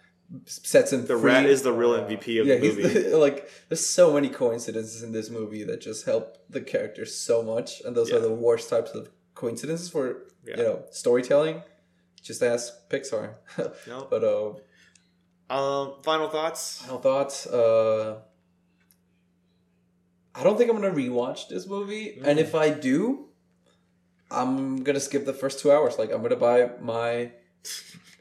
[0.46, 1.32] sets him the free.
[1.32, 3.10] rat is the real MVP of yeah, the he's movie.
[3.10, 7.44] the, like there's so many coincidences in this movie that just help the characters so
[7.44, 8.16] much, and those Yeah.
[8.18, 10.58] are the worst types of coincidences for Yeah.
[10.58, 11.64] you know storytelling.
[12.22, 13.36] Just ask Pixar.
[13.88, 14.08] No.
[14.10, 14.54] but uh,
[15.50, 16.80] Um, final thoughts.
[16.82, 17.46] final thoughts.
[17.48, 18.20] Uh,
[20.36, 22.42] I don't think I'm gonna rewatch this movie, and Mm.
[22.42, 23.28] if I do,
[24.32, 26.00] I'm gonna skip the first two hours.
[26.00, 27.32] Like I'm gonna buy my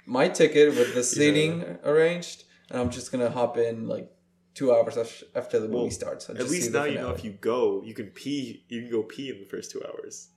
[0.04, 4.11] my ticket with the seating arranged, and I'm just gonna hop in like
[4.54, 4.98] two hours
[5.35, 6.28] after the movie Well, starts.
[6.28, 8.66] and At least now you know if you go, you can pee.
[8.68, 10.28] You can go pee in the first two hours.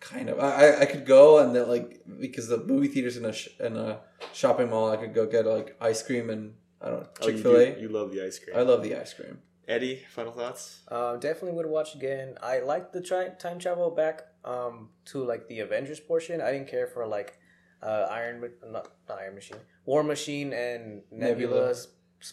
[0.00, 0.38] Kind of.
[0.38, 3.48] I I- I could go and then like because the movie theaters in a sh-
[3.60, 4.00] in a
[4.32, 7.32] shopping mall, I could go get like ice cream and I don't know Oh, you
[7.34, 7.74] Chick Fil A.
[7.74, 8.56] do- You love the ice cream.
[8.56, 9.38] I love the ice cream.
[9.66, 10.80] Eddie, final thoughts.
[10.88, 12.38] Um, definitely would watch again.
[12.42, 16.40] I like the tri- time travel back um, to like the Avengers portion.
[16.40, 17.38] I didn't care for like
[17.82, 21.28] uh, Iron, Ma- not, not Iron Machine, War Machine, and Nebula.
[21.34, 21.88] Nebula's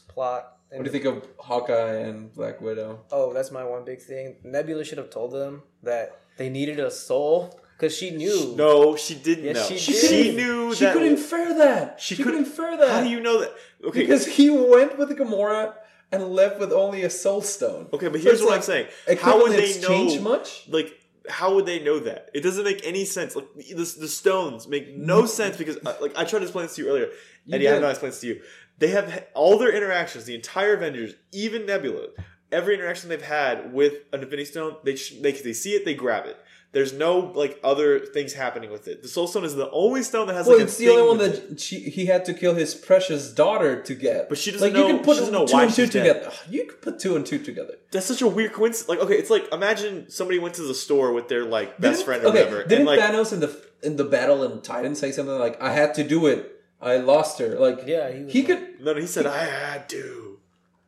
[0.08, 0.51] plot.
[0.69, 3.01] What do you think of Hawkeye and Black Widow?
[3.12, 4.38] Oh, that's my one big thing.
[4.43, 8.53] Nebula should have told them that they needed a soul because she knew.
[8.55, 9.75] No, she didn't Yes, know.
[9.77, 10.35] she She, did.
[10.35, 10.93] knew She that.
[10.93, 11.99] could infer that.
[12.01, 12.89] She could- could infer that.
[12.89, 13.53] How do you know that?
[13.85, 15.73] Okay, Because he went with Gamora
[16.11, 17.87] and left with only a soul stone.
[17.93, 19.19] okay, but So here's it's what like, I'm saying.
[19.19, 19.87] How would they know?
[19.87, 20.67] change much?
[20.69, 20.93] Like,
[21.27, 22.29] how would they know that?
[22.33, 23.35] It doesn't make any sense.
[23.35, 26.75] Like the, the stones make no sense because, uh, like, I tried to explain this
[26.75, 27.09] to you earlier.
[27.45, 27.85] and Eddie, I have did.
[27.85, 28.41] not explained this to you.
[28.77, 32.09] They have all their interactions, the entire Avengers, even Nebula,
[32.51, 35.93] every interaction they've had with an Infinity Stone, they sh- they they see it, they
[35.93, 36.38] grab it.
[36.71, 39.01] There's no like other things happening with it.
[39.01, 41.08] The Soul Stone is the only stone that has Well, like a it's the only
[41.08, 44.27] one that she, he had to kill his precious daughter to get.
[44.27, 45.84] But she doesn't like know- you can put she doesn't know two why and two
[45.86, 46.03] she's dead.
[46.15, 46.36] together.
[46.49, 47.75] You could put two and two together.
[47.91, 48.89] That's such a weird coincidence.
[48.89, 52.05] Like, okay, it's like imagine somebody went to the store with their like best Didn't-
[52.05, 54.95] friend or okay, whatever, Didn't and like Thanos in the in the battle in Titan
[54.95, 56.51] say something like, "I had to do it.
[56.81, 59.45] I lost her." Like, Yeah, he was he like- could no, no, he said I
[59.45, 60.39] had to,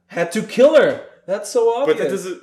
[0.07, 1.05] had to kill her.
[1.27, 1.97] That's so obvious.
[1.97, 2.41] but that doesn't.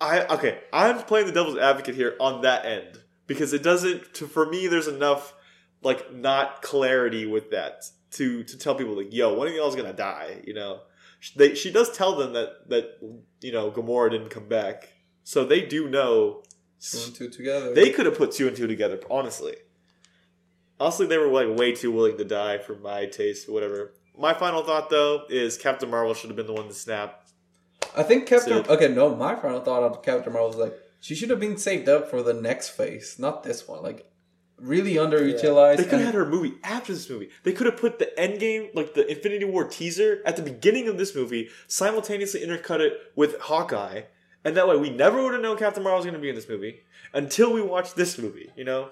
[0.00, 4.14] I okay, I'm playing the devil's advocate here on that end because it doesn't.
[4.14, 5.34] To, for me, there's enough
[5.82, 9.94] like not clarity with that to to tell people like, yo, one of y'all's gonna
[9.94, 10.42] die.
[10.44, 10.80] You know,
[11.36, 12.98] they she does tell them that that
[13.40, 14.92] you know Gamora didn't come back,
[15.24, 16.42] so they do know.
[16.80, 17.72] two and two together.
[17.74, 19.56] They could have put two and two together, honestly.
[20.78, 23.94] Honestly, they were like way too willing to die for my taste, whatever.
[24.18, 27.21] My final thought though is Captain Marvel should have been the one to snap.
[27.96, 28.64] I think Captain.
[28.64, 28.68] Sid.
[28.68, 29.14] Okay, no.
[29.14, 32.22] My final thought on Captain Marvel was like she should have been saved up for
[32.22, 33.82] the next phase, not this one.
[33.82, 34.06] Like
[34.62, 35.78] really underutilized.
[35.78, 37.30] They could have had her movie after this movie.
[37.42, 40.98] They could have put the Endgame, like the Infinity War teaser, at the beginning of
[40.98, 44.02] this movie, simultaneously intercut it with Hawkeye,
[44.44, 46.34] and that way we never would have known Captain Marvel was going to be in
[46.34, 48.50] this movie until we watched this movie.
[48.56, 48.90] You know,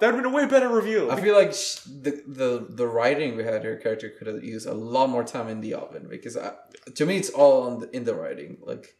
[0.00, 1.10] that would have been a way better reveal.
[1.10, 4.66] I feel like sh- the the the writing we had her character could have used
[4.66, 6.52] a lot more time in the oven because I,
[6.94, 8.58] to me it's all on the, in the writing.
[8.62, 8.96] Like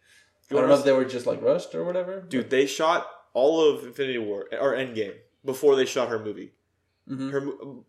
[0.50, 2.20] I don't know if they were just like rushed or whatever.
[2.20, 6.52] Dude, they shot all of Infinity War or Endgame before they shot her movie.
[7.08, 7.30] Mhm.
[7.30, 7.40] Her,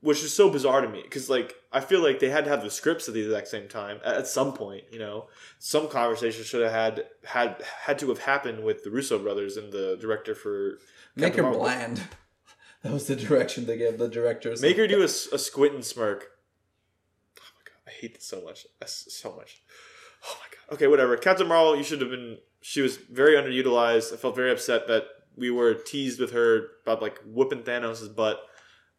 [0.02, 2.62] which is so bizarre to me because like I feel like they had to have
[2.62, 4.84] the scripts at the exact same time at, at some point.
[4.92, 9.18] You know, some conversation should have had had had to have happened with the Russo
[9.18, 10.78] brothers and the director for
[11.16, 11.62] Make Captain her Marvel.
[11.64, 12.02] bland.
[12.84, 14.62] That was the direction they gave the directors.
[14.62, 16.28] Make her do a squint and smirk.
[17.40, 18.66] Oh my god, I hate this so much.
[18.66, 19.62] Uh, That's so much.
[20.26, 20.76] Oh my god.
[20.76, 21.18] Okay, whatever.
[21.18, 22.38] Captain Marvel, you should have been.
[22.62, 24.14] She was very underutilized.
[24.14, 25.06] I felt very upset that
[25.36, 28.42] we were teased with her about like whooping Thanos' butt.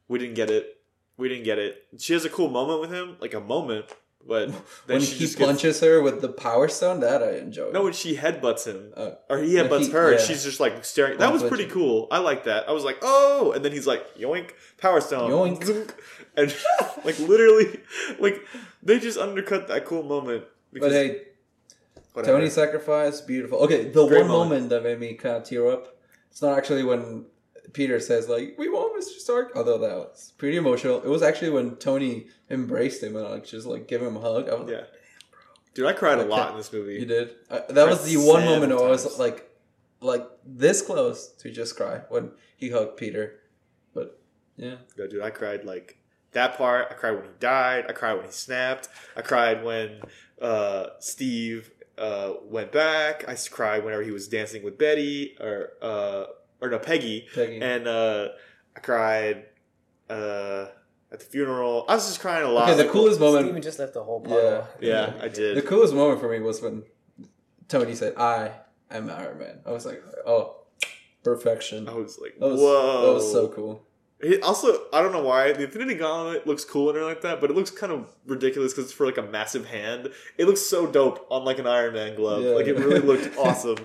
[0.08, 0.76] We didn't get it.
[1.16, 1.84] We didn't get it.
[1.98, 3.86] She has a cool moment with him, like a moment,
[4.28, 4.50] but
[4.86, 7.72] when he just gets- punches her with the power stone, that I enjoyed.
[7.72, 10.84] no, when she headbutts him, Uh, or he headbutts he- her, and she's just like
[10.84, 11.18] staring.
[11.18, 12.06] That was pretty cool.
[12.10, 12.68] I like that.
[12.68, 15.90] I was like, oh, and then he's like, yoink, power stone, Yoink.
[16.36, 16.54] And
[17.04, 17.80] like literally,
[18.20, 18.36] like
[18.80, 20.44] they just undercut that cool moment.
[20.72, 21.22] but hey,
[22.12, 22.38] whatever.
[22.38, 23.58] Tony sacrifice, beautiful.
[23.64, 24.50] Okay, the Great one moment.
[24.50, 24.70] moment.
[24.70, 25.96] that made me kind of tear up.
[26.30, 27.24] It's not actually when
[27.72, 29.18] Peter says like, "We won, Mr.
[29.18, 31.02] Stark." Although that was pretty emotional.
[31.02, 34.48] It was actually when Tony embraced him and like just like gave him a hug.
[34.48, 34.84] I was Yeah.
[35.74, 36.30] Dude, I cried a Okay.
[36.30, 36.94] lot in this movie.
[36.94, 37.34] You did.
[37.50, 39.48] I, that was the one moment where I was like,
[40.00, 43.40] like this close to just cry when he hugged Peter.
[43.94, 44.20] But
[44.56, 45.98] yeah, Yeah, dude, I cried like
[46.32, 46.88] that part.
[46.90, 47.84] I cried when he died.
[47.88, 48.88] I cried when he snapped.
[49.16, 50.00] I cried when
[50.42, 53.28] uh, Steve uh, went back.
[53.28, 56.24] I cried whenever he was dancing with Betty or uh,
[56.60, 57.26] or no Peggy.
[57.34, 57.60] Peggy.
[57.60, 58.28] And uh,
[58.76, 59.44] I cried
[60.10, 60.66] uh,
[61.12, 61.84] at the funeral.
[61.88, 62.68] I was just crying a lot.
[62.68, 63.46] okay, the Like, coolest moment.
[63.46, 64.66] Steven just left the whole puddle.
[64.80, 65.12] Yeah.
[65.14, 65.56] Yeah, I did.
[65.56, 66.82] The coolest moment for me was when
[67.68, 68.52] Tony said, "I
[68.90, 70.56] am Iron Man." I was like, "Oh,
[71.24, 73.06] perfection." I was like, That was whoa.
[73.06, 73.84] that was so cool.
[74.20, 77.50] It also, I don't know why the Infinity Gauntlet looks cool and like that, but
[77.50, 80.08] it looks kind of ridiculous because it's for like a massive hand.
[80.36, 82.42] It looks so dope on like an Iron Man glove.
[82.42, 82.50] Yeah.
[82.50, 83.78] Like it really looked awesome.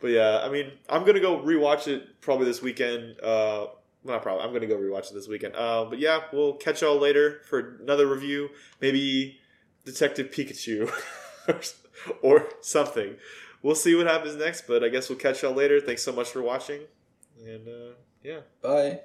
[0.00, 3.18] But yeah, I mean, I'm gonna go rewatch it probably this weekend.
[3.20, 3.66] Uh,
[4.04, 4.44] well, not probably.
[4.44, 5.56] I'm gonna go rewatch it this weekend.
[5.56, 8.50] Uh, but yeah, we'll catch y'all later for another review.
[8.80, 9.40] Maybe
[9.84, 10.92] Detective Pikachu
[11.48, 11.60] or,
[12.22, 13.16] or something.
[13.62, 14.68] We'll see what happens next.
[14.68, 15.80] But I guess we'll catch y'all later.
[15.80, 16.82] Thanks so much for watching.
[17.44, 18.40] And uh, yeah.
[18.62, 19.00] Bye.